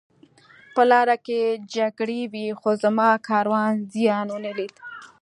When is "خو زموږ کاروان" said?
2.59-3.73